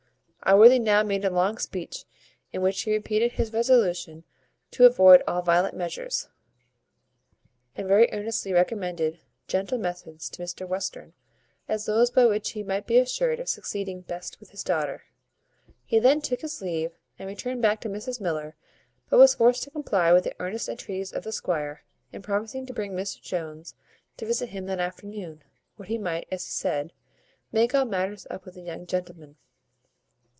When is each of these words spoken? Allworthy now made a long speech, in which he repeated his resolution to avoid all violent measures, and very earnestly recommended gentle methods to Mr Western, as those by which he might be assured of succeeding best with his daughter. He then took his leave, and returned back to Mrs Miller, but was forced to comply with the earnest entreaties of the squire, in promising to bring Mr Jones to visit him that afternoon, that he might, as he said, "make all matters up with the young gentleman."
Allworthy 0.43 0.79
now 0.79 1.03
made 1.03 1.23
a 1.23 1.29
long 1.29 1.59
speech, 1.59 2.03
in 2.51 2.63
which 2.63 2.81
he 2.81 2.91
repeated 2.91 3.33
his 3.33 3.53
resolution 3.53 4.23
to 4.71 4.87
avoid 4.87 5.21
all 5.27 5.43
violent 5.43 5.75
measures, 5.75 6.29
and 7.75 7.87
very 7.87 8.11
earnestly 8.11 8.51
recommended 8.51 9.19
gentle 9.47 9.77
methods 9.77 10.31
to 10.31 10.41
Mr 10.41 10.67
Western, 10.67 11.13
as 11.69 11.85
those 11.85 12.09
by 12.09 12.25
which 12.25 12.51
he 12.51 12.63
might 12.63 12.87
be 12.87 12.97
assured 12.97 13.39
of 13.39 13.47
succeeding 13.49 14.01
best 14.01 14.39
with 14.39 14.49
his 14.49 14.63
daughter. 14.63 15.03
He 15.85 15.99
then 15.99 16.21
took 16.21 16.41
his 16.41 16.59
leave, 16.59 16.91
and 17.19 17.27
returned 17.29 17.61
back 17.61 17.79
to 17.81 17.87
Mrs 17.89 18.19
Miller, 18.19 18.55
but 19.11 19.19
was 19.19 19.35
forced 19.35 19.61
to 19.63 19.69
comply 19.71 20.11
with 20.11 20.23
the 20.23 20.35
earnest 20.39 20.67
entreaties 20.67 21.13
of 21.13 21.23
the 21.23 21.31
squire, 21.31 21.83
in 22.11 22.23
promising 22.23 22.65
to 22.65 22.73
bring 22.73 22.93
Mr 22.93 23.21
Jones 23.21 23.75
to 24.17 24.25
visit 24.25 24.49
him 24.49 24.65
that 24.65 24.79
afternoon, 24.79 25.43
that 25.77 25.87
he 25.87 25.99
might, 25.99 26.27
as 26.31 26.43
he 26.43 26.49
said, 26.49 26.93
"make 27.51 27.75
all 27.75 27.85
matters 27.85 28.25
up 28.31 28.43
with 28.43 28.55
the 28.55 28.61
young 28.61 28.87
gentleman." 28.87 29.35